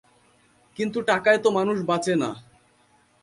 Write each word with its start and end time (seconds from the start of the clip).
কিন্তু 0.77 0.99
টাকায় 1.01 1.39
তো 1.43 1.49
মানুষ 1.51 1.77
বাঁচে 1.81 2.13
না। 2.15 2.29